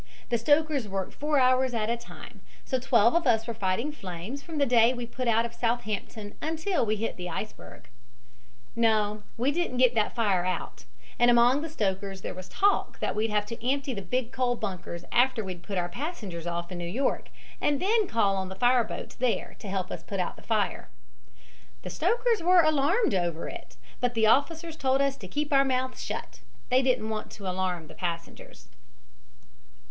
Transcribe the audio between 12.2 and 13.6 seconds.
there was talk that we'd have